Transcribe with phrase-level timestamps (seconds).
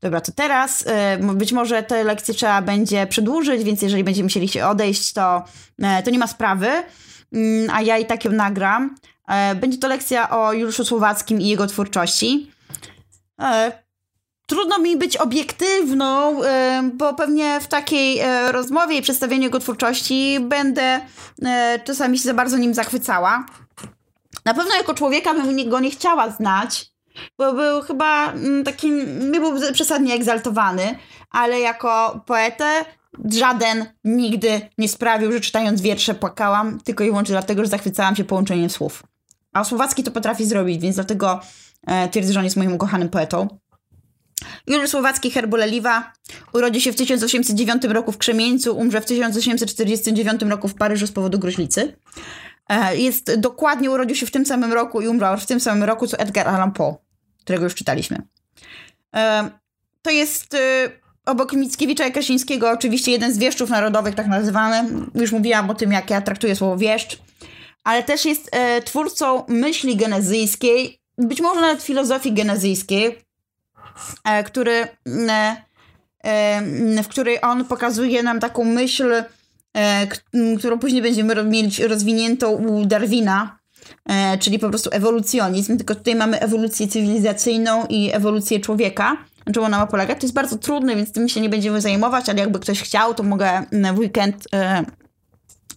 [0.00, 0.84] dobra, to teraz
[1.34, 5.44] być może te lekcje trzeba będzie przedłużyć, więc jeżeli będziemy musieli się odejść, to,
[6.04, 6.68] to nie ma sprawy,
[7.32, 8.94] mm, a ja i tak ją nagram.
[9.56, 12.50] Będzie to lekcja o Juliuszu Słowackim i jego twórczości.
[14.46, 16.40] Trudno mi być obiektywną,
[16.94, 18.20] bo pewnie w takiej
[18.50, 21.00] rozmowie i przedstawieniu jego twórczości będę
[21.84, 23.46] czasami się za bardzo nim zachwycała.
[24.44, 26.92] Na pewno jako człowieka bym go nie chciała znać,
[27.38, 28.90] bo był chyba mm, taki,
[29.30, 30.98] nie był przesadnie egzaltowany,
[31.30, 32.84] ale jako poetę
[33.30, 38.24] żaden nigdy nie sprawił, że czytając wiersze płakałam, tylko i wyłącznie dlatego, że zachwycałam się
[38.24, 39.02] połączeniem słów.
[39.52, 41.40] A Słowacki to potrafi zrobić, więc dlatego
[41.86, 43.58] e, twierdzę, że on jest moim ukochanym poetą.
[44.66, 46.12] Juliusz Słowacki Herboleliwa
[46.52, 51.38] urodził się w 1809 roku w Krzemieńcu, umrze w 1849 roku w Paryżu z powodu
[51.38, 51.96] gruźlicy.
[52.68, 56.06] E, jest dokładnie, urodził się w tym samym roku i umrał w tym samym roku,
[56.06, 56.96] co Edgar Allan Poe,
[57.46, 58.22] którego już czytaliśmy.
[59.16, 59.50] E,
[60.02, 60.90] to jest e,
[61.26, 64.90] obok Mickiewicza i Kasińskiego oczywiście jeden z wieszczów narodowych, tak nazywany.
[65.14, 67.18] Już mówiłam o tym, jak ja traktuję słowo wieszcz.
[67.84, 68.50] Ale też jest
[68.84, 73.18] twórcą myśli genezyjskiej, być może nawet filozofii genezyjskiej,
[74.46, 74.88] który,
[77.02, 79.24] w której on pokazuje nam taką myśl
[79.76, 80.06] E,
[80.58, 83.65] którą później będziemy mieć rozwiniętą u Darwina, e,
[84.40, 89.16] czyli po prostu ewolucjonizm, tylko tutaj mamy ewolucję cywilizacyjną i ewolucję człowieka.
[89.46, 90.20] Na czym ona ma polegać?
[90.20, 93.22] To jest bardzo trudne, więc tym się nie będziemy zajmować, ale jakby ktoś chciał, to
[93.22, 93.62] mogę
[93.94, 94.84] w weekend e,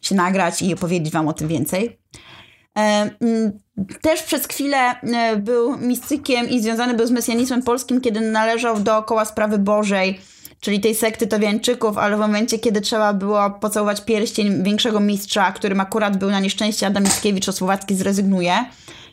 [0.01, 1.99] się nagrać i opowiedzieć wam o tym więcej.
[4.01, 4.95] Też przez chwilę
[5.37, 10.19] był mistykiem i związany był z mesjanizmem polskim, kiedy należał do koła sprawy Bożej,
[10.59, 15.79] czyli tej sekty Towiańczyków, ale w momencie, kiedy trzeba było pocałować pierścień większego mistrza, którym
[15.79, 18.65] akurat był na nieszczęście Adam Mickiewicz, o Słowacki zrezygnuje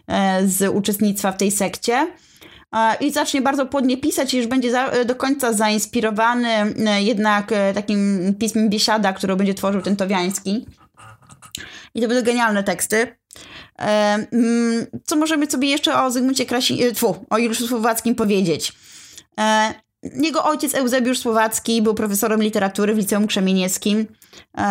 [0.06, 2.12] e, z uczestnictwa w tej sekcie
[2.72, 7.50] e, i zacznie bardzo płodnie pisać i już będzie za, do końca zainspirowany e, jednak
[7.74, 10.66] takim pismem Biesiada, który będzie tworzył ten Towiański.
[11.94, 13.16] I to będą genialne teksty.
[13.76, 16.80] Mm, co możemy sobie jeszcze o Zygmuncie Krasi...
[17.30, 18.72] O Juliuszu Słowackim powiedzieć?
[20.14, 24.06] Jego ojciec Eusebiusz Słowacki był profesorem literatury w Liceum Krzemienieckim
[24.58, 24.62] e,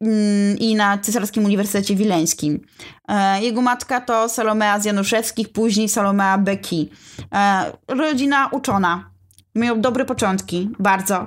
[0.00, 2.60] mm, i na Cesarskim Uniwersytecie Wileńskim.
[3.08, 6.90] E, jego matka to Salomea z Januszewskich, później Salomea Beki.
[7.34, 9.10] E, rodzina uczona.
[9.54, 11.26] Miał dobre początki, bardzo.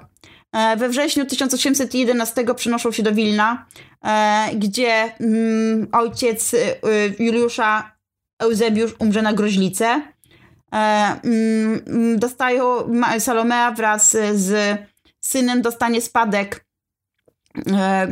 [0.78, 3.66] We wrześniu 1811 przenoszą się do Wilna,
[4.56, 6.56] gdzie mm, ojciec
[7.19, 7.92] Juliusza
[8.40, 10.02] Eusebiusz umrze na groźlicę.
[10.74, 14.80] E, mm, dostają, Salomea wraz z
[15.22, 16.66] synem dostanie spadek
[17.72, 18.07] e,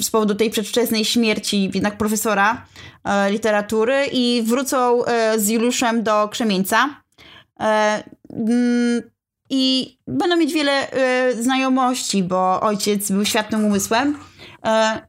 [0.00, 2.66] z powodu tej przedwczesnej śmierci jednak profesora
[3.04, 5.02] e, literatury i wrócą
[5.36, 7.02] z Juliuszem do Krzemieńca.
[7.58, 9.02] Mm,
[9.50, 10.88] I będą mieć wiele
[11.40, 14.18] znajomości, bo ojciec był światłym umysłem.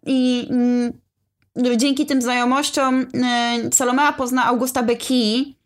[0.05, 0.93] I mm,
[1.77, 3.05] dzięki tym znajomościom
[3.73, 5.64] Salomea pozna Augusta Becky, e,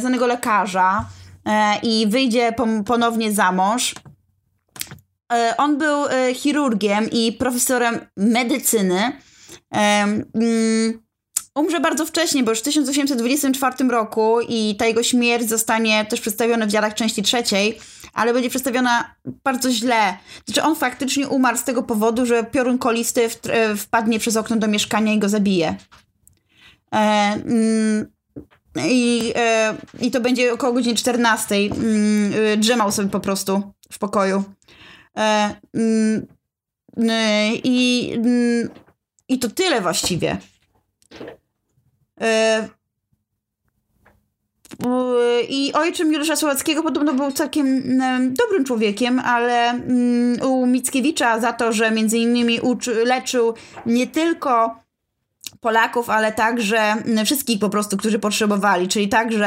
[0.00, 1.04] znanego lekarza
[1.46, 2.54] e, i wyjdzie
[2.86, 3.94] ponownie za mąż.
[5.32, 9.12] E, on był e, chirurgiem i profesorem medycyny.
[9.74, 9.78] E,
[10.34, 11.02] mm,
[11.54, 16.66] umrze bardzo wcześnie, bo już w 1824 roku i ta jego śmierć zostanie też przedstawiona
[16.66, 17.78] w dziadach części trzeciej,
[18.12, 19.14] ale będzie przedstawiona
[19.44, 20.16] bardzo źle.
[20.46, 23.28] Znaczy on faktycznie umarł z tego powodu, że piorun kolisty
[23.76, 25.76] wpadnie przez okno do mieszkania i go zabije.
[26.94, 28.11] E, mm,
[28.76, 31.54] i, e, I to będzie około godziny 14.
[31.54, 34.44] Mm, e, drzemał sobie po prostu w pokoju.
[35.18, 36.26] E, mm,
[37.10, 38.68] e, I, mm,
[39.28, 40.38] I to tyle właściwie.
[42.20, 42.68] E,
[45.48, 47.82] i ojczym Juliusza Słowackiego podobno był całkiem
[48.34, 49.80] dobrym człowiekiem, ale
[50.42, 53.54] u Mickiewicza za to, że między innymi uczy, leczył
[53.86, 54.81] nie tylko
[55.62, 59.46] Polaków, ale także wszystkich po prostu, którzy potrzebowali, czyli także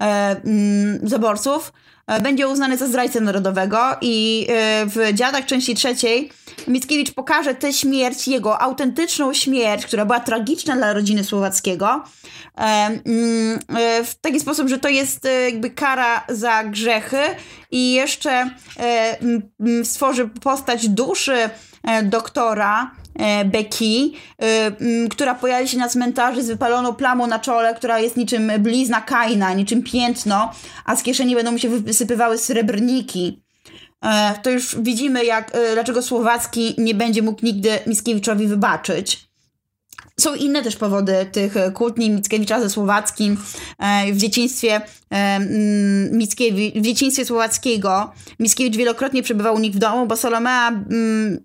[0.00, 1.72] e, mm, zaborców,
[2.06, 6.30] e, będzie uznany za zdrajcę narodowego i e, w Dziadach części trzeciej
[6.68, 12.04] Mickiewicz pokaże tę śmierć, jego autentyczną śmierć, która była tragiczna dla rodziny Słowackiego,
[12.58, 13.58] e, mm,
[14.04, 17.22] w taki sposób, że to jest jakby kara za grzechy
[17.70, 18.50] i jeszcze
[19.84, 21.50] stworzy postać duszy
[22.02, 22.90] doktora,
[23.44, 24.72] Becky, e,
[25.10, 29.52] która pojawi się na cmentarzy z wypaloną plamą na czole, która jest niczym blizna Kaina,
[29.52, 30.52] niczym piętno,
[30.84, 33.42] a z kieszeni będą mu się wysypywały srebrniki.
[34.04, 39.29] E, to już widzimy, jak, dlaczego Słowacki nie będzie mógł nigdy Mickiewiczowi wybaczyć.
[40.20, 43.36] Są inne też powody tych kłótni Mickiewicza ze Słowackim
[44.12, 44.80] w dzieciństwie
[46.12, 48.12] Mickiewicz, w dzieciństwie słowackiego.
[48.38, 50.72] Mickiewicz wielokrotnie przebywał u nich w domu, bo Salomea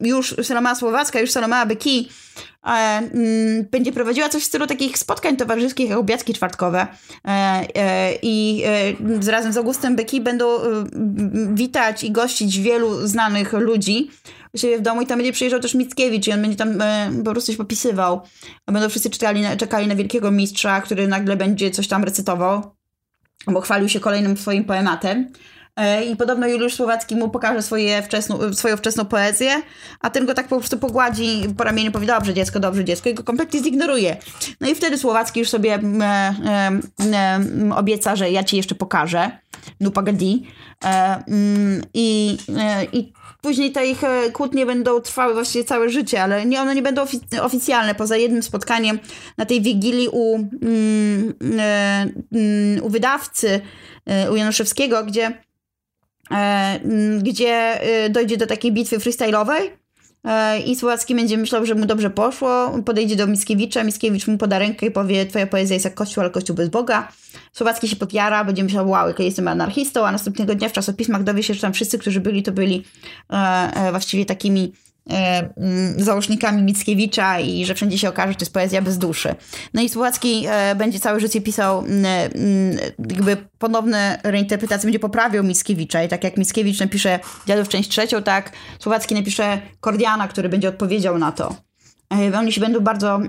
[0.02, 2.10] już, Salomea Słowacka, już Salomea Beki
[2.66, 6.88] mm, będzie prowadziła coś w stylu takich spotkań towarzyskich, jak obiadki czwartkowe.
[7.28, 7.30] E,
[7.76, 8.64] e, I
[9.28, 10.46] e, razem z Augustem Beki będą
[11.54, 14.10] witać i gościć wielu znanych ludzi
[14.56, 16.74] u siebie w domu i tam będzie przyjeżdżał też Mickiewicz i on będzie tam
[17.26, 18.22] po prostu coś popisywał.
[18.68, 22.76] Będą wszyscy czekali na, czekali na wielkiego mistrza, który nagle będzie coś tam recytował,
[23.48, 25.32] bo chwalił się kolejnym swoim poematem.
[25.76, 29.62] E, I podobno Juliusz Słowacki mu pokaże swoje wczesną, swoją wczesną poezję,
[30.00, 33.14] a ten go tak po prostu pogładzi po ramieniu, powie dobrze dziecko, dobrze dziecko i
[33.14, 34.18] go kompletnie zignoruje.
[34.62, 36.80] No i wtedy Słowacki już sobie e, e,
[37.14, 37.40] e,
[37.76, 39.32] obieca, że ja ci jeszcze pokażę.
[39.80, 40.48] No pagadi.
[40.86, 43.14] E, mm, I, e, I
[43.46, 44.02] później te ich
[44.34, 48.44] kłótnie będą trwały właściwie całe życie, ale nie, one nie będą ofic oficjalne, poza jednym
[48.44, 49.00] spotkaniem
[49.38, 53.62] na tej wigilii u, mm, mm, u wydawcy,
[54.32, 55.46] u Januszewskiego, gdzie
[56.32, 56.80] E,
[57.22, 59.62] gdzie e, dojdzie do takiej bitwy freestyle'owej.
[59.62, 59.85] e,
[60.66, 64.86] i Słowacki będzie myślał, że mu dobrze poszło, podejdzie do Mickiewicza, Mickiewicz mu poda rękę
[64.86, 67.08] i powie, twoja poezja jest jak kościół, ale kościół bez Boga.
[67.54, 71.44] Słowacki się podjara, będzie myślał, wow, jak jestem anarchistą, a następnego dnia w czasopismach dowie
[71.44, 72.84] się, że tam wszyscy, którzy byli, to byli
[73.92, 74.74] właściwie takimi
[75.10, 79.36] E, mm, załącznikami Mickiewicza i że wszędzie się okaże, że to jest poezja bez duszy.
[79.74, 82.78] No i Słowacki e, będzie całe życie pisał mm, mm,
[83.12, 88.52] jakby ponowne reinterpretacje, będzie poprawiał Mickiewicza i tak jak Mickiewicz napisze Dziadów część trzecią, tak
[88.80, 91.56] Słowacki napisze Kordiana, który będzie odpowiedział na to.
[92.14, 93.20] E, oni się będą bardzo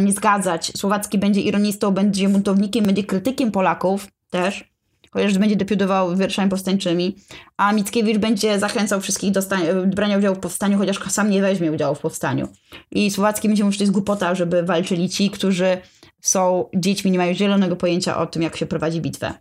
[0.00, 0.72] nie zgadzać.
[0.76, 4.73] Słowacki będzie ironistą, będzie buntownikiem, będzie krytykiem Polaków też
[5.14, 7.16] chociaż będzie debiutował wierszami powstańczymi,
[7.56, 9.40] a Mickiewicz będzie zachęcał wszystkich do
[9.86, 12.48] brania udziału w powstaniu, chociaż sam nie weźmie udziału w powstaniu.
[12.90, 15.78] I Słowacki będzie mówił, że to jest głupota, żeby walczyli ci, którzy
[16.20, 19.34] są dziećmi, nie mają zielonego pojęcia o tym, jak się prowadzi bitwę.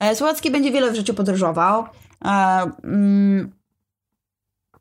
[0.00, 1.84] E, Słowacki będzie wiele w życiu podróżował.
[2.24, 2.28] E,
[2.84, 3.52] mm,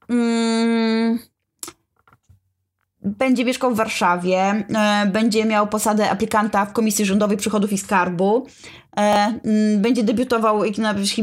[0.09, 1.19] mm,
[3.01, 8.47] będzie mieszkał w Warszawie, e, będzie miał posadę aplikanta w Komisji Rządowej Przychodów i Skarbu,
[9.77, 10.61] będzie debiutował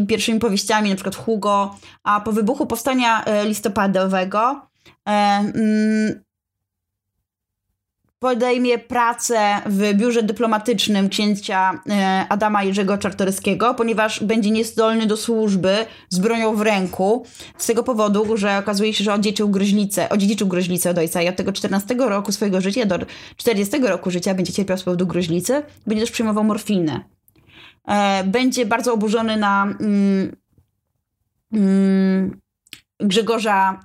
[0.09, 4.61] pierwszymi powieściami, na przykład Hugo, a po wybuchu powstania e, listopadowego
[5.07, 6.25] mm,
[8.25, 15.87] podejmie pracę w biurze dyplomatycznym księcia e, Adama Jerzego Czartoryskiego, ponieważ będzie niezdolny do służby
[16.09, 17.27] z bronią w ręku,
[17.59, 21.37] z tego powodu, że okazuje się, że odziedziczył gruźlicę, odziedziczył gruźlicę od ojca i od
[21.37, 22.99] tego 14 roku swojego życia do
[23.37, 27.01] 40 roku życia będzie cierpiał z powodu gruźlicy, będzie też przyjmował morfinę.
[27.89, 30.37] E, będzie bardzo oburzony na mm,
[31.53, 32.41] mm,
[33.01, 33.81] Grzegorza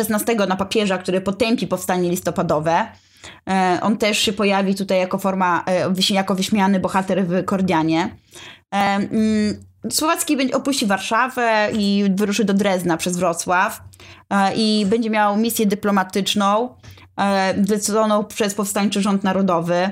[0.00, 2.86] XVI, na papieża, który potępi powstanie listopadowe,
[3.50, 8.16] E, on też się pojawi tutaj jako forma, e, jako wyśmiany bohater w Kordianie.
[8.70, 13.80] Mm, Słowacki opuści Warszawę i wyruszy do Drezna przez Wrocław
[14.56, 16.74] i będzie miał misję dyplomatyczną
[17.64, 19.90] zdecydowaną przez powstańczy rząd narodowy.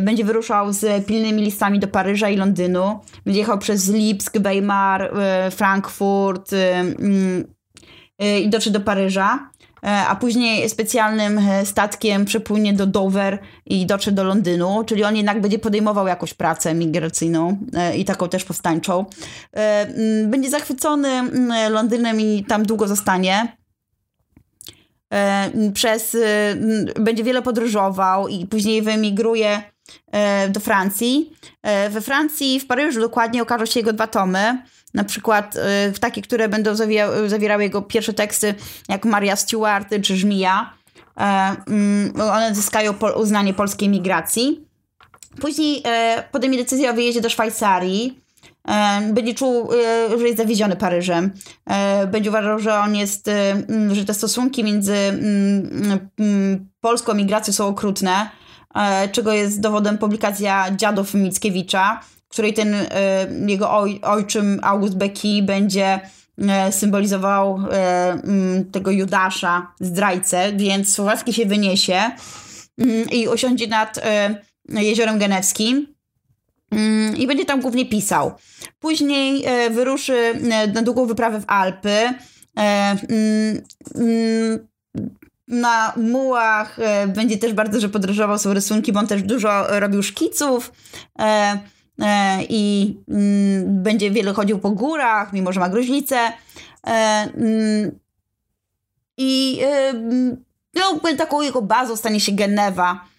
[0.00, 3.00] Będzie wyruszał z pilnymi listami do Paryża i Londynu.
[3.24, 5.12] Będzie jechał przez Lipsk, Weimar,
[5.50, 7.44] Frankfurt mm,
[8.18, 9.52] i dotrze do Paryża.
[9.86, 15.16] E, a później specjalnym e, statkiem przepłynie do Dover i dotrze do Londynu, czyli on
[15.16, 19.04] jednak będzie podejmował jakąś pracę migracyjną e, i taką też powstańczą.
[20.26, 21.22] Będzie zachwycony
[21.70, 23.56] Londynem i tam długo zostanie
[25.74, 26.16] przez,
[27.00, 29.62] będzie wiele podróżował i później wyemigruje
[30.48, 31.32] do Francji.
[31.90, 34.62] We Francji, w Paryżu dokładnie okażą się jego dwa tomy
[34.94, 36.74] na przykład y, takie, które będą
[37.26, 38.54] zawierały jego pierwsze teksty,
[38.88, 40.72] jak Maria Stewart czy Żmija.
[41.16, 44.66] E, mm, one zyskają uznanie polskiej migracji.
[45.40, 48.21] Później e, podejmie decyzję o wyjeździe do Szwajcarii.
[48.68, 49.68] E, będzie czuł,
[50.18, 51.30] że jest zawieziony Paryżem.
[52.12, 54.96] Będzie uważał, że on jest, mm, że te stosunki między
[56.80, 58.30] polską migracją są okrutne,
[59.12, 62.00] czego jest dowodem publikacja Dziadów Mickiewicza,
[62.32, 62.86] której ten e,
[63.46, 66.00] jego oj, ojczym August Becky będzie
[66.38, 68.18] e, symbolizował e,
[68.72, 72.10] tego Judasza, zdrajcę, więc Słowacki się wyniesie
[73.10, 74.00] i osiądzie nad
[74.68, 75.91] jeziorem genewskim
[77.16, 78.32] i będzie tam głównie pisał.
[78.80, 80.32] Później wyruszy
[80.74, 82.14] na długą wyprawę w Alpy.
[85.48, 86.76] Na mułach
[87.08, 90.72] będzie też bardzo, że podróżował, są rysunki, bo on też dużo robił szkiców.
[92.00, 96.16] E, i mm, będzie wiele chodził po górach, mimo że ma gruźlicę.
[96.86, 96.90] E,
[97.36, 97.98] mm,
[99.16, 99.92] I e,
[100.74, 103.11] no, taką jego bazą stanie się Genewa, E,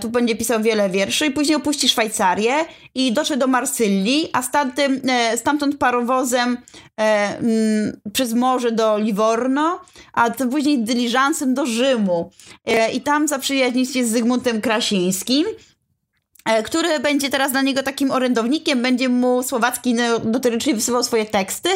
[0.00, 2.54] tu będzie pisał wiele wierszy i później opuści Szwajcarię
[2.94, 4.78] i dotrze do Marsylii, a stamtąd,
[5.08, 6.56] e, stamtąd parowozem
[7.00, 9.80] e, mm, przez morze do Livorno,
[10.12, 12.30] a później dyliżansem do Rzymu.
[12.66, 15.67] E, I tam zaprzyjaźni się z Zygmuntem Krasińskim E,
[16.64, 21.68] który będzie teraz dla niego takim orędownikiem, będzie mu Słowacki notorycznie wysyłał swoje teksty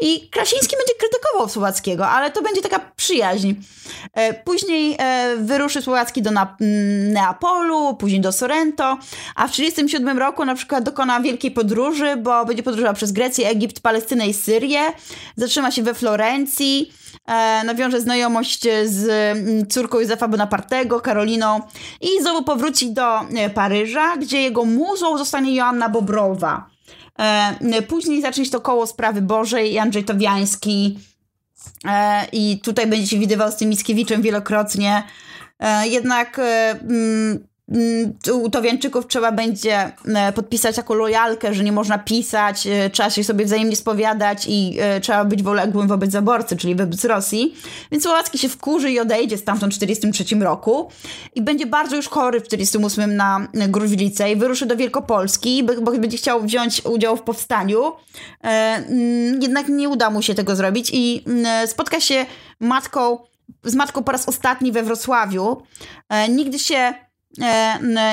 [0.00, 3.54] i Krasiński będzie krytykował Słowackiego, ale to będzie taka przyjaźń.
[4.14, 6.30] E, później e, wyruszy Słowacki do
[7.12, 8.84] Neapolu, później do Sorrento,
[9.34, 13.80] a w 1937 roku na przykład dokona wielkiej podróży, bo będzie podróżował przez Grecję, Egipt,
[13.80, 14.80] Palestynę i Syrię,
[15.36, 16.92] zatrzyma się we Florencji,
[17.26, 21.60] e, nawiąże znajomość z mm, córką Józefa Bonapartego, Karoliną
[22.00, 26.70] i znowu powróci do e, Paryża, gdzie jego muzą zostanie Joanna Bobrowa.
[27.18, 30.98] E, później zacznie się to koło sprawy Bożej, Andrzej Towiański
[31.84, 35.02] e, i tutaj będzie się widywał z tym Mickiewiczem wielokrotnie.
[35.58, 36.40] E, jednak
[36.88, 37.49] Mm,
[38.32, 43.24] u Towiańczyków trzeba będzie e, podpisać jako lojalkę, że nie można pisać, e, trzeba się
[43.24, 47.54] sobie wzajemnie spowiadać i e, trzeba być woległym wobec zaborcy, czyli wobec Rosji.
[47.92, 50.90] Więc Słowacki się wkurzy i odejdzie stamtąd w 1943 roku
[51.34, 56.16] i będzie bardzo już chory w 1948 na gruźlicę i wyruszy do Wielkopolski, bo będzie
[56.16, 57.92] chciał wziąć udział w powstaniu.
[58.40, 62.26] Mm, jednak nie uda mu się tego zrobić i mm, spotka się
[62.60, 63.18] matką,
[63.64, 65.62] z matką po raz ostatni we Wrocławiu.
[66.28, 66.94] Nigdy się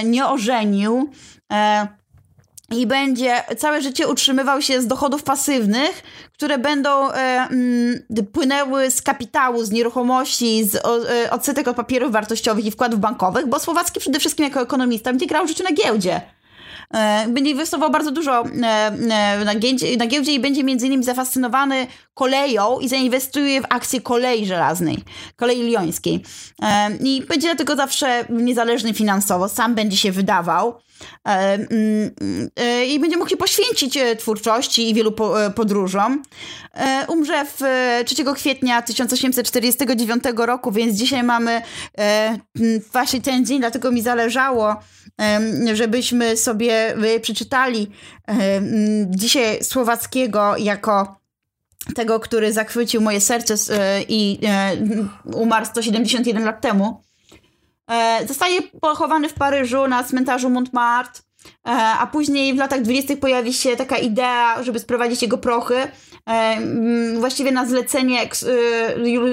[0.03, 1.09] nie ożenił
[1.53, 1.87] e,
[2.71, 7.47] i będzie całe życie utrzymywał się z dochodów pasywnych, które będą e,
[8.33, 10.81] płynęły z kapitału, z nieruchomości, z
[11.31, 15.45] odsetek od papierów wartościowych i wkładów bankowych, bo Słowacki przede wszystkim jako ekonomista będzie grał
[15.45, 16.21] w życiu na giełdzie.
[16.93, 18.47] E, będzie inwestował bardzo dużo e,
[19.09, 19.45] e,
[19.97, 24.97] na giełdzie, i będzie między innymi zafascynowany koleją i zainwestuje w akcje kolei żelaznej,
[25.35, 26.23] kolei liońskiej.
[27.03, 30.73] I będzie dlatego zawsze niezależny finansowo, sam będzie się wydawał
[32.87, 35.11] i będzie mógł się poświęcić twórczości i wielu
[35.55, 36.23] podróżom.
[37.07, 37.61] Umrze w
[38.05, 41.61] 3 kwietnia 1849 roku, więc dzisiaj mamy
[42.93, 44.75] właśnie ten dzień, dlatego mi zależało
[45.73, 47.91] żebyśmy sobie przeczytali
[49.09, 51.17] dzisiaj Słowackiego jako
[51.95, 54.77] tego, który zachwycił moje serce e, i e,
[55.33, 57.01] umarł 171 lat temu.
[57.91, 61.21] E, zostaje pochowany w Paryżu na cmentarzu Montmartre,
[61.99, 63.17] a później w latach 20.
[63.17, 65.75] pojawi się taka idea, żeby sprowadzić jego prochy.
[67.19, 68.29] Właściwie na zlecenie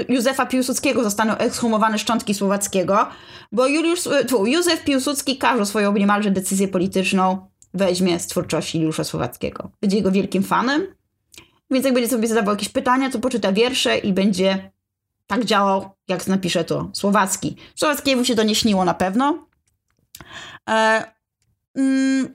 [0.09, 3.07] Józefa Piłsudskiego zostaną ekshumowane szczątki Słowackiego.
[3.53, 9.05] Bo Juliusz, e, tu, Józef Piłsudski każdą swoją niemalże decyzję polityczną weźmie z twórczości Juliusza
[9.05, 9.71] Słowackiego.
[9.81, 10.87] Będzie jego wielkim fanem,
[11.71, 14.71] więc jak będzie sobie zadawał jakieś pytania, to poczyta wiersze i będzie
[15.27, 17.57] tak działał, jak napisze to Słowacki.
[17.75, 19.47] Słowackiemu się to nie śniło na pewno.
[20.71, 21.05] E,
[21.77, 22.35] mm,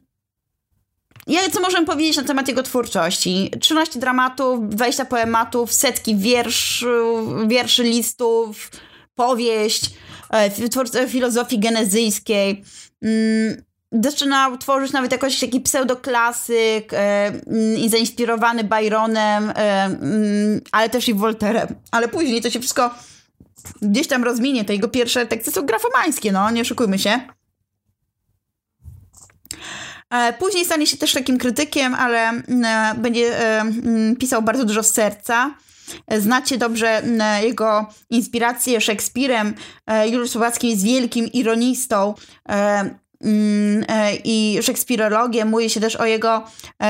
[1.28, 3.52] ja, co możemy powiedzieć na temat jego twórczości?
[3.62, 7.04] 13 dramatów, 20 poematów, setki wierszy,
[7.48, 8.72] wierszy listów,
[9.16, 9.92] powieść,
[10.30, 12.64] E, filozofii genezyjskiej.
[13.02, 19.54] Mm, zaczynał tworzyć nawet jakoś taki pseudoklasyk e, mm, zainspirowany Byronem, e,
[19.84, 21.68] mm, ale też i Volterem.
[21.92, 22.96] Ale później to się wszystko
[23.82, 24.66] gdzieś tam rozminie.
[24.66, 27.20] Te jego pierwsze teksty są grafomańskie, no, nie oszukujmy się.
[30.40, 32.32] Później stanie się też takim krytykiem, ale
[32.98, 33.32] będzie
[34.20, 35.56] pisał bardzo dużo z serca.
[36.18, 37.02] Znacie dobrze
[37.44, 39.54] jego inspirację Szekspirem.
[39.88, 42.14] E, Juliusz Słowacki jest wielkim ironistą
[42.50, 43.00] e, mm, e,
[44.24, 45.50] i szekspirologiem.
[45.50, 46.44] Mówi się też o jego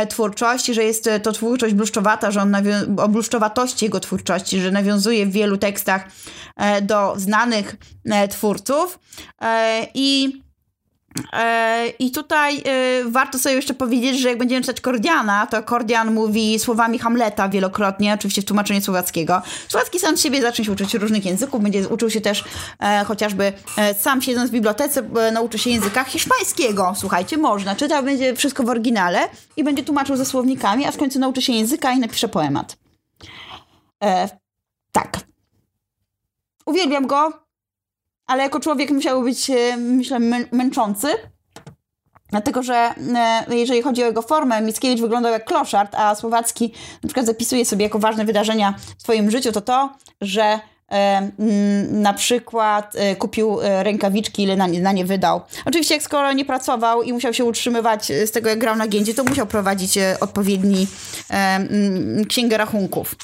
[0.10, 2.56] twórczości, że jest to twórczość bluszczowata, że on
[2.98, 6.08] o bluszczowatości jego twórczości, że nawiązuje w wielu tekstach
[6.82, 7.76] do znanych
[8.30, 9.00] twórców.
[9.94, 10.49] I E,
[12.00, 16.60] I tutaj e, warto sobie jeszcze powiedzieć, że jak będziemy czytać Kordiana, to Kordian mówi
[16.60, 19.42] słowami Hamleta wielokrotnie, oczywiście w tłumaczeniu słowackiego.
[19.68, 22.44] Słowacki sam siebie zacznie się uczyć różnych języków, będzie uczył się też
[22.80, 23.54] e, chociażby
[24.00, 26.94] sam siedząc w bibliotece, nauczy się języka hiszpańskiego.
[26.96, 27.76] Słuchajcie, można.
[27.76, 29.20] Czytał będzie wszystko w oryginale
[29.58, 32.78] i będzie tłumaczył ze słownikami, a w końcu nauczy się języka i napisze poemat.
[34.92, 35.20] tak.
[36.66, 37.49] Uwielbiam go,
[38.30, 40.20] ale jako człowiek musiał być, e, myślę,
[40.52, 41.08] męczący.
[42.30, 47.08] Dlatego, że e, jeżeli chodzi o jego formę, Mickiewicz wyglądał jak kloszard, a Słowacki na
[47.08, 50.60] przykład zapisuje sobie jako ważne wydarzenia w swoim życiu, to to, że
[50.92, 51.32] e,
[51.92, 55.42] na przykład kupił rękawiczki, ile na nie, na nie wydał.
[55.66, 59.14] Oczywiście jak skoro nie pracował i musiał się utrzymywać z tego, jak grał na giędzie,
[59.14, 60.88] to musiał prowadzić odpowiedni
[62.28, 63.16] księgę rachunków.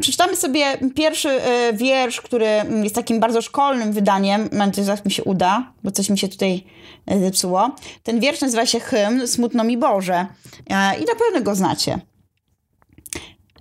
[0.00, 2.46] Przeczytamy sobie pierwszy y, wiersz, który
[2.82, 4.48] jest takim bardzo szkolnym wydaniem.
[4.52, 6.64] Mam nadzieję, że mi się uda, bo coś mi się tutaj
[7.12, 7.70] y, zepsuło.
[8.02, 10.26] Ten wiersz nazywa się Hymn Smutno mi Boże.
[10.60, 12.00] Y, I na pewno go znacie.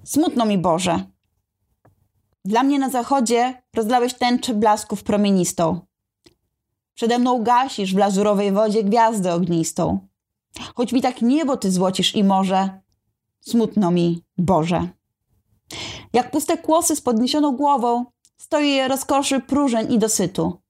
[0.03, 1.03] Smutno mi Boże.
[2.45, 5.79] Dla mnie na zachodzie rozlałeś tęczę blasków promienistą.
[6.93, 10.07] Przede mną gasisz w lazurowej wodzie gwiazdę ognistą.
[10.75, 12.81] Choć mi tak niebo ty złocisz i morze,
[13.41, 14.87] smutno mi, Boże.
[16.15, 18.05] Jak puste kłosy z podniesioną głową,
[18.37, 20.61] stoi je rozkoszy próżeń i dosytu.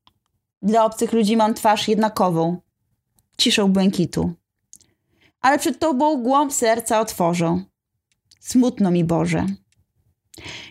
[0.62, 2.62] Dla obcych ludzi mam twarz jednakową,
[3.38, 4.34] ciszą błękitu.
[5.42, 7.64] Ale przed tobą głąb serca otworzą.
[8.40, 9.46] Smutno mi, Boże.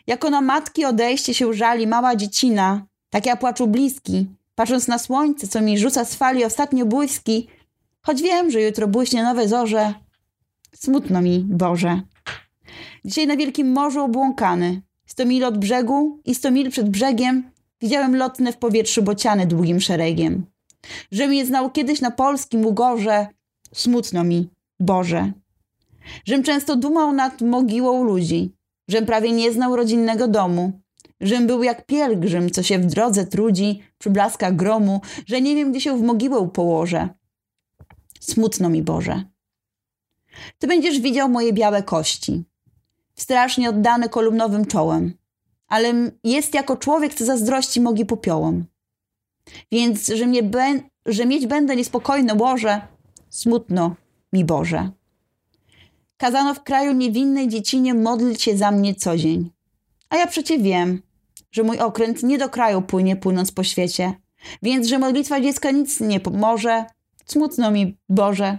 [0.06, 5.48] Jako na matki odejście się żali mała dziecina, tak ja płaczu bliski, patrząc na słońce,
[5.48, 7.48] co mi rzuca z fali ostatnie błyski,
[8.02, 9.94] choć wiem, że jutro błyśnie nowe zorze.
[10.74, 12.02] Smutno mi, Boże.
[13.04, 18.16] Dzisiaj na wielkim morzu obłąkany, sto mil od brzegu i sto mil przed brzegiem, widziałem
[18.16, 20.46] lotne w powietrzu bociany długim szeregiem.
[21.12, 23.26] Że mnie znał kiedyś na polskim ugorze,
[23.74, 25.32] smutno mi, Boże.
[26.24, 28.52] Żem często dumał nad mogiłą ludzi,
[28.88, 30.72] żem prawie nie znał rodzinnego domu,
[31.20, 35.70] żem był jak pielgrzym, co się w drodze trudzi przy blaskach gromu, że nie wiem,
[35.70, 37.08] gdzie się w mogiłę położę.
[38.20, 39.24] Smutno mi, Boże.
[40.58, 42.44] Ty będziesz widział moje białe kości,
[43.14, 45.14] strasznie oddany kolumnowym czołem,
[45.68, 48.64] ale jest jako człowiek, co zazdrości mogi popiołom.
[49.72, 52.80] Więc, że, mnie be, że mieć będę niespokojne łoże,
[53.28, 53.96] smutno
[54.32, 54.90] mi Boże.
[56.16, 59.50] Kazano w kraju niewinnej dziecinie modlić się za mnie co dzień.
[60.10, 61.02] A ja przecie wiem,
[61.52, 64.12] że mój okręt nie do kraju płynie, płynąc po świecie,
[64.62, 66.84] więc, że modlitwa dziecka nic nie pomoże,
[67.26, 68.58] smutno mi, Boże.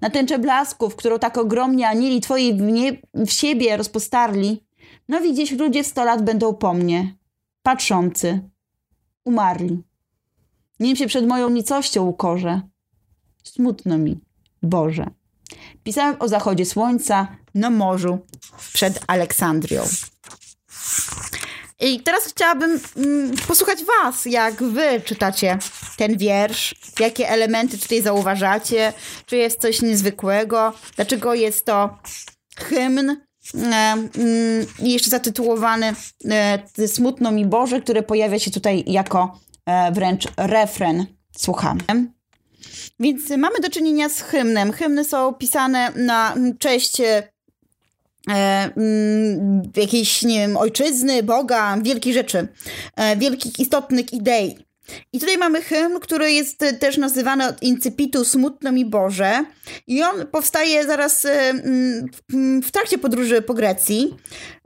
[0.00, 4.64] Na tęczę blasków, którą tak ogromnie anieli twoi w, nie, w siebie rozpostarli,
[5.08, 7.16] no gdzieś ludzie sto lat będą po mnie,
[7.62, 8.40] patrzący,
[9.24, 9.82] umarli.
[10.80, 12.60] Nim się przed moją nicością ukorze.
[13.44, 14.20] Smutno mi,
[14.62, 15.06] Boże.
[15.84, 18.18] Pisałem o zachodzie słońca na morzu
[18.72, 19.82] przed Aleksandrią.
[21.80, 25.58] I teraz chciałabym mm, posłuchać Was, jak Wy czytacie
[25.96, 28.92] ten wiersz, jakie elementy tutaj zauważacie,
[29.26, 31.98] czy jest coś niezwykłego, dlaczego jest to
[32.56, 33.16] hymn, e,
[33.54, 35.94] mm, jeszcze zatytułowany
[36.30, 41.06] e, Smutno mi Boże, który pojawia się tutaj jako e, wręcz refren.
[41.38, 41.80] Słuchamy.
[43.00, 44.72] Więc mamy do czynienia z hymnem.
[44.72, 47.22] Hymny są pisane na cześć e,
[48.28, 52.48] mm, jakiejś, nie wiem, ojczyzny, Boga, wielkich rzeczy,
[52.96, 54.65] e, wielkich, istotnych idei.
[55.12, 59.44] I tutaj mamy hymn, który jest też nazywany od incypitu Smutno mi Boże.
[59.86, 64.14] I on powstaje zaraz e, mm, w trakcie podróży po Grecji,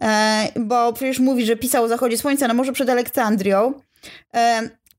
[0.03, 3.75] e, bo przecież mówi, że pisał o zachodzie słońca na morzu przed Aleksandrią.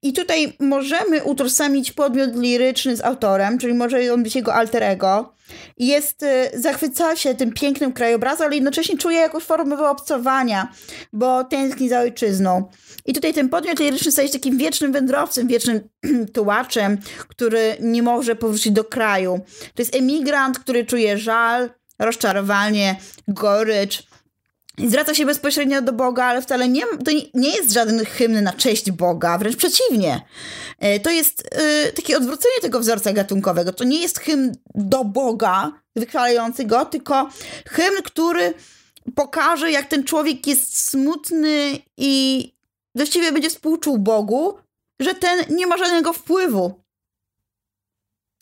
[0.03, 5.33] I tutaj możemy utożsamić podmiot liryczny z autorem, czyli może on być jego alter ego.
[5.77, 10.71] Jest, y, zachwyca się tym pięknym krajobrazem, ale jednocześnie czuje jakąś formę wyobcowania,
[11.13, 12.69] bo tęskni za ojczyzną.
[13.05, 15.81] I tutaj ten podmiot liryczny staje się takim wiecznym wędrowcem, wiecznym
[16.33, 19.39] tułaczem, który nie może powrócić do kraju.
[19.75, 22.95] To jest emigrant, który czuje żal, rozczarowanie,
[23.27, 24.10] gorycz,
[24.89, 28.91] zwraca się bezpośrednio do Boga, ale wcale nie, to nie jest żaden hymn na cześć
[28.91, 30.21] Boga, wręcz przeciwnie.
[30.79, 31.41] E, to jest
[31.87, 33.73] y, takie odwrócenie tego wzorca gatunkowego.
[33.73, 37.29] To nie jest hymn do Boga, wychwalający go, tylko
[37.67, 38.53] hymn, który
[39.15, 42.53] pokaże, jak ten człowiek jest smutny i
[42.95, 44.57] właściwie będzie współczuł Bogu,
[44.99, 46.81] że ten nie ma żadnego wpływu.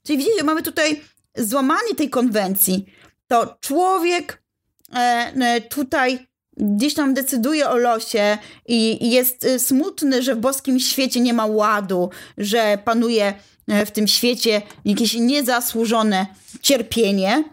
[0.04, 1.02] Czyli widzicie, mamy tutaj
[1.36, 2.86] złamanie tej konwencji.
[3.28, 4.44] To człowiek
[4.94, 6.29] e, tutaj
[6.60, 11.46] gdzieś tam decyduje o losie i jest y, smutny, że w boskim świecie nie ma
[11.46, 13.34] ładu, że panuje
[13.68, 16.26] e, w tym świecie jakieś niezasłużone
[16.62, 17.44] cierpienie.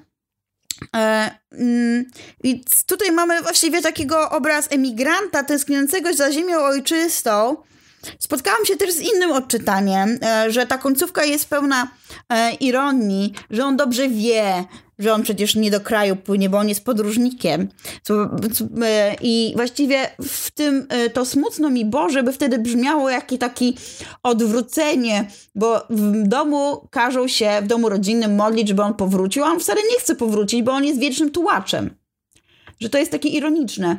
[0.97, 2.05] E, mm,
[2.45, 7.57] I tutaj mamy właściwie takiego obraz emigranta tęskniącego za ziemią ojczystą.
[8.19, 11.89] Spotkałam się też z innym odczytaniem, e, że ta końcówka jest pełna
[12.61, 14.65] ironii, że on dobrze wie,
[14.99, 17.69] że on przecież nie do kraju płynie, bo on jest podróżnikiem.
[18.83, 23.73] E, I właściwie w tym e, to smutno mi, Boże, by wtedy brzmiało jakie takie
[24.23, 29.61] odwrócenie, bo w domu każą się, w domu rodzinnym modlić, żeby on powrócił, a on
[29.61, 31.91] wcale nie chce powrócić, bo on jest wiecznym tułaczem
[32.81, 33.97] że to jest takie ironiczne.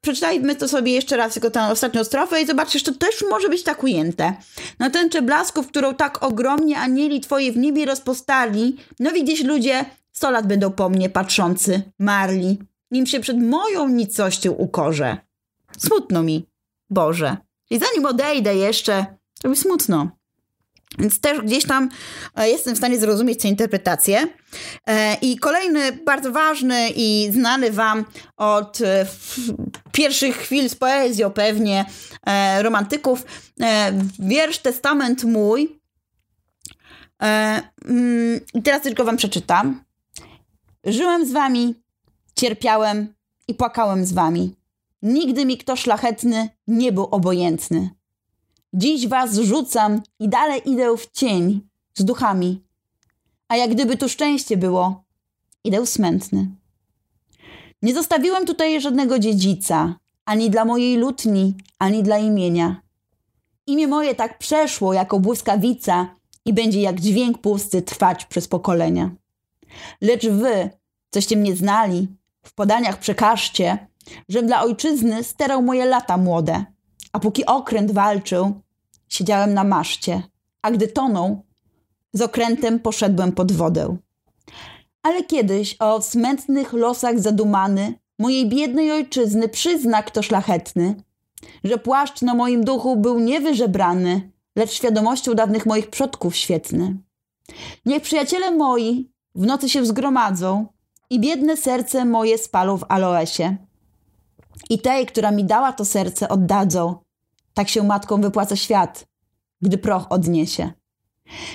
[0.00, 3.48] Przeczytajmy to sobie jeszcze raz, tylko tę ostatnią strofę i zobaczcie, że to też może
[3.48, 4.34] być tak ujęte.
[4.78, 9.84] Na tęczę blasków, którą tak ogromnie anieli twoje w niebie rozpostali, no widzisz ludzie
[10.16, 12.58] Sto lat będą po mnie patrzący, marli.
[12.90, 15.16] nim się przed moją nicością ukorzę.
[15.78, 16.46] Smutno mi,
[16.90, 17.36] Boże.
[17.70, 19.06] I zanim odejdę jeszcze,
[19.42, 20.10] to mi smutno.
[20.98, 21.88] Więc też gdzieś tam
[22.36, 24.28] e, jestem w stanie zrozumieć tę interpretację.
[24.86, 28.04] E, I kolejny bardzo ważny i znany Wam
[28.36, 29.06] od e,
[29.92, 31.84] pierwszych chwil z poezją pewnie
[32.58, 33.24] romantyków
[34.18, 35.80] wiersz Testament mój.
[37.18, 39.85] Mm, I teraz tylko Wam przeczytam.
[40.86, 41.74] Żyłem z Wami,
[42.36, 43.14] cierpiałem
[43.48, 44.54] i płakałem z Wami.
[45.02, 47.90] Nigdy mi kto szlachetny nie był obojętny.
[48.72, 51.60] Dziś was rzucam i dalej idę w cień
[51.94, 52.62] z duchami.
[53.48, 55.04] A jak gdyby tu szczęście było,
[55.64, 56.50] idę smętny.
[57.82, 59.94] Nie zostawiłem tutaj żadnego dziedzica,
[60.24, 62.82] ani dla mojej lutni, ani dla imienia.
[63.66, 69.10] Imię moje tak przeszło jako błyskawica i będzie jak dźwięk pusty trwać przez pokolenia.
[70.00, 70.70] Lecz wy,
[71.10, 72.08] coście mnie znali,
[72.42, 73.86] w podaniach przekażcie,
[74.28, 76.64] że dla ojczyzny sterał moje lata młode,
[77.12, 78.60] a póki okręt walczył,
[79.08, 80.22] siedziałem na maszcie,
[80.62, 81.42] a gdy tonął,
[82.12, 83.96] z okrętem poszedłem pod wodę.
[85.02, 90.94] Ale kiedyś o smętnych losach zadumany mojej biednej ojczyzny przyzna kto szlachetny,
[91.64, 96.96] że płaszcz na moim duchu był niewyżebrany, lecz świadomością dawnych moich przodków świetny.
[97.86, 100.66] Niech przyjaciele moi w nocy się zgromadzą
[101.10, 103.56] i biedne serce moje spalą w aloesie.
[104.70, 106.96] I tej, która mi dała to serce, oddadzą,
[107.54, 109.06] tak się matką wypłaca świat,
[109.62, 110.72] gdy proch odniesie.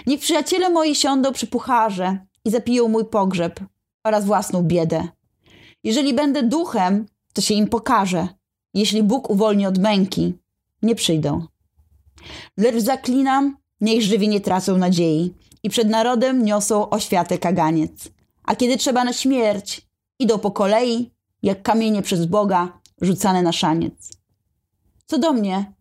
[0.08, 3.60] Niech przyjaciele moi siądą przy pucharze i zapiją mój pogrzeb
[4.04, 5.08] oraz własną biedę.
[5.84, 8.28] Jeżeli będę duchem, to się im pokaże.
[8.74, 10.34] Jeśli Bóg uwolni od męki,
[10.82, 11.46] nie przyjdą.
[12.58, 18.10] Lecz zaklinam, niech żywi nie tracą nadziei i przed narodem niosą oświatę kaganiec.
[18.44, 19.88] A kiedy trzeba na śmierć,
[20.20, 21.12] idą po kolei,
[21.44, 24.12] jak kamienie przez Boga rzucane na szaniec.
[25.06, 25.74] Co do mnie,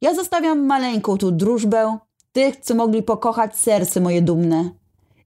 [0.00, 1.98] ja zostawiam maleńką tu drużbę
[2.32, 4.70] tych, co mogli pokochać serce moje dumne.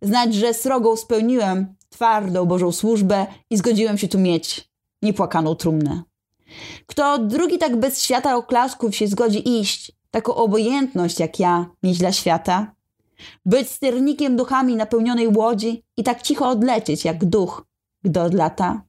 [0.02, 4.70] Znać, że srogą spełniłem twardą Bożą służbę i zgodziłem się tu mieć
[5.02, 6.02] niepłakaną trumnę.
[6.86, 12.12] Kto drugi tak bez świata oklasków się zgodzi iść, taką obojętność jak ja mieć dla
[12.12, 12.74] świata,
[13.46, 17.66] być sternikiem duchami napełnionej łodzi i tak cicho odlecieć jak duch,
[18.02, 18.83] gdy odlata.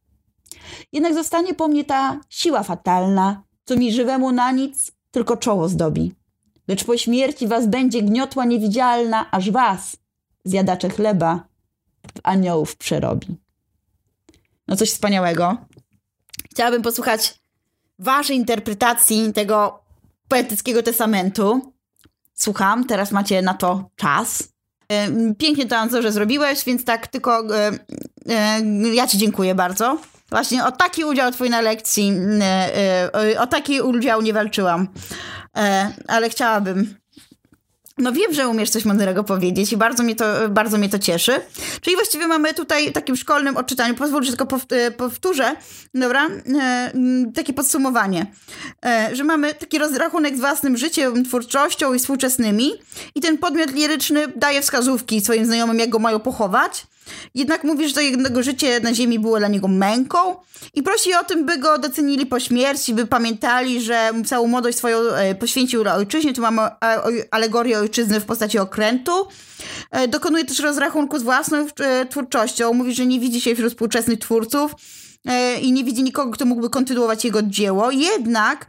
[0.93, 6.13] Jednak zostanie po mnie ta siła fatalna, co mi żywemu na nic tylko czoło zdobi.
[6.67, 9.97] Lecz po śmierci was będzie gniotła niewidzialna, aż was,
[10.45, 11.47] zjadacze chleba,
[12.15, 13.27] w aniołów przerobi.
[14.67, 15.57] No coś wspaniałego.
[16.51, 17.39] Chciałabym posłuchać
[17.99, 19.83] waszej interpretacji tego
[20.27, 21.73] poetyckiego testamentu.
[22.41, 24.43] Słucham, teraz macie na to czas.
[25.37, 27.43] Pięknie to, Anzorze, zrobiłeś, więc tak tylko
[28.93, 29.97] ja ci dziękuję bardzo.
[30.29, 34.87] Właśnie o taki udział twój na lekcji, e, e, o taki udział nie walczyłam,
[35.57, 37.00] e, ale chciałabym.
[38.01, 41.31] No wiem, że umiesz coś mądrego powiedzieć i bardzo mnie, to, bardzo mnie to cieszy.
[41.81, 44.57] Czyli właściwie mamy tutaj takim szkolnym odczytaniu, pozwól, że tylko
[44.97, 45.55] powtórzę,
[45.93, 46.27] dobra,
[47.35, 48.25] takie podsumowanie,
[49.11, 52.71] że mamy taki rozrachunek z własnym życiem, twórczością i współczesnymi
[53.15, 56.87] i ten podmiot liryczny daje wskazówki swoim znajomym, jak go mają pochować
[57.35, 60.17] jednak mówi, że to jego życie na ziemi było dla niego męką
[60.73, 64.99] i prosi o tym, by go docenili po śmierci, by pamiętali, że całą młodość swoją
[64.99, 66.33] e, poświęcił ojczyźnie.
[66.33, 66.61] Tu mamy
[67.31, 69.27] alegorię ojczyzny w postaci okrętu.
[69.91, 72.73] E, dokonuje też rozrachunku z własną e, twórczością.
[72.73, 75.00] Mówi, że nie widzi się wśród współczesnych twórców E,
[75.61, 77.91] i nie widzi nikogo, kto mógłby kontynuować jego dzieło.
[77.91, 78.67] Jednak,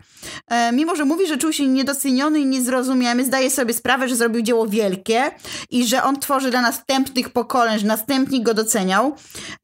[0.48, 4.42] e, mimo że mówi, że czuł się niedoceniony i niezrozumiany, zdaje sobie sprawę, że zrobił
[4.42, 5.30] dzieło wielkie
[5.70, 9.16] i że on tworzy dla następnych pokoleń, że następnik go doceniał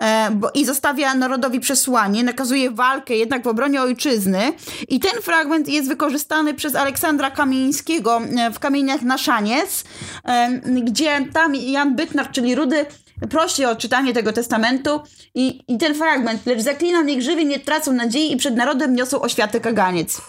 [0.02, 4.52] e, bo, i zostawia narodowi przesłanie, nakazuje walkę jednak w obronie ojczyzny
[4.88, 8.20] i ten fragment jest wykorzystany przez Aleksandra Kamieńskiego
[8.54, 9.84] w Kamieniach na Szaniec,
[10.64, 12.86] gdzie tam Jan Bytnar, czyli Rudy,
[13.30, 15.00] prosi o czytanie tego testamentu
[15.34, 19.20] i, i ten fragment, lecz zaklinam, niech żywi nie tracą nadziei i przed narodem niosą
[19.20, 20.22] oświaty kaganiec.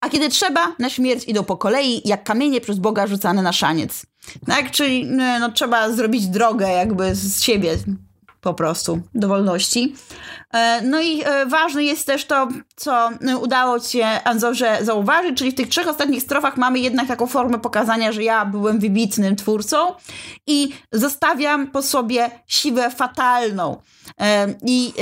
[0.00, 4.06] A kiedy trzeba, na śmierć idą po kolei, jak kamienie przez Boga rzucane na szaniec.
[4.46, 7.76] Tak, czyli no, trzeba zrobić drogę jakby z siebie
[8.40, 9.94] po prostu do wolności.
[10.52, 13.10] E, no i e, ważne jest też to, co
[13.40, 17.58] udało ci się Anzorze zauważyć, czyli w tych trzech ostatnich strofach mamy jednak taką formę
[17.58, 19.76] pokazania, że ja byłem wybitnym twórcą
[20.46, 23.76] i zostawiam po sobie siłę fatalną.
[24.20, 24.92] E, I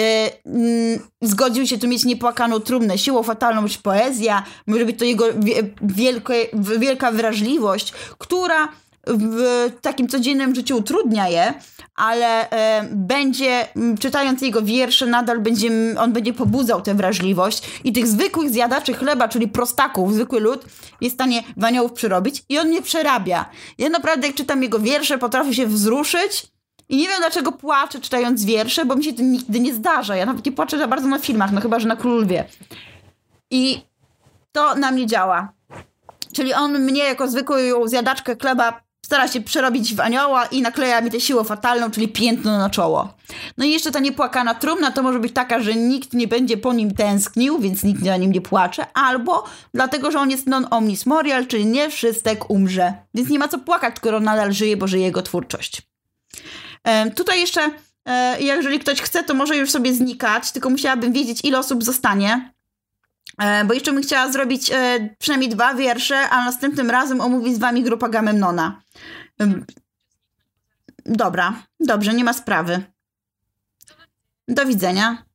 [0.47, 2.99] mm, zgodził się tu mieć niepłakaną trumnę.
[2.99, 5.25] Siłą fatalną być poezja, może być to jego
[5.83, 6.47] wielkie,
[6.79, 8.69] wielka wrażliwość, która
[9.07, 11.55] w takim codziennym życiu utrudnia je,
[11.95, 13.69] ale e, będzie,
[14.01, 19.29] czytając jego wiersze, nadal będzie, on będzie pobudzał tę wrażliwość i tych zwykłych zjadaczy chleba,
[19.29, 20.65] czyli prostaków, zwykły lud,
[21.01, 23.51] jest w stanie w aniołów przyrobić i on nie przerabia.
[23.79, 26.47] Ja naprawdę, jak czytam jego wiersze, potrafię się wzruszyć
[26.89, 30.17] i nie wiem, dlaczego płaczę czytając wiersze, bo mi się to nigdy nie zdarza.
[30.17, 32.45] Ja nawet nie płaczę za bardzo na filmach, no chyba, że na Król Lwie.
[33.51, 33.81] I
[34.53, 35.53] to na mnie działa.
[36.33, 41.11] Czyli on mnie jako zwykłą zjadaczkę chleba stara się przerobić w anioła i nakleja mi
[41.11, 43.15] tę siłę fatalną, czyli piętno na czoło.
[43.59, 46.73] No i jeszcze ta niepłakana trumna to może być taka, że nikt nie będzie po
[46.73, 49.45] nim tęsknił, więc nikt na nim nie płacze, albo
[49.75, 52.93] dlatego, że on jest non omnis morial, czyli nie wszystek umrze.
[53.15, 55.83] Więc nie ma co płakać, skoro nadal żyje, bo żyje jego twórczość.
[56.85, 57.71] E, tutaj jeszcze,
[58.05, 62.53] e, jeżeli ktoś chce, to może już sobie znikać, tylko musiałabym wiedzieć, ile osób zostanie.
[63.39, 67.59] E, bo jeszcze bym chciała zrobić e, przynajmniej dwa wiersze, a następnym razem omówić z
[67.59, 68.83] wami grupa Gamemnona.
[71.07, 72.83] Dobra, dobrze, nie ma sprawy.
[74.49, 75.28] Do widzenia.